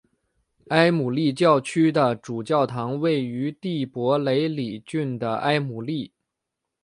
[0.69, 6.11] 埃姆利教区的主教堂位于蒂珀雷里郡的埃姆利。